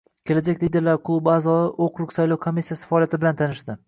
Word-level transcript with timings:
“Kelajak 0.27 0.61
liderlari” 0.63 1.01
klubi 1.09 1.29
a’zolari 1.33 1.67
okrug 1.87 2.13
saylov 2.15 2.39
komissiyasi 2.47 2.89
faoliyati 2.93 3.21
bilan 3.25 3.39
tanishdi 3.43 3.77